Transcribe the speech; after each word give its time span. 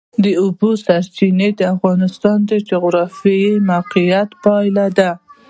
د 0.23 0.25
اوبو 0.41 0.69
سرچینې 0.85 1.49
د 1.55 1.61
افغانستان 1.75 2.37
د 2.49 2.51
جغرافیایي 2.69 3.53
موقیعت 3.69 4.29
پایله 4.43 4.85
ده. 4.97 5.11